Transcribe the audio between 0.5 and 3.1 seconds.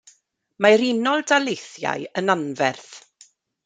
Mae'r Unol Daleithiau yn anferth.